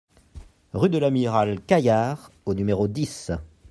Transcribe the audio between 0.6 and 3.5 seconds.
Rue de l'Amiral Caillard au numéro dix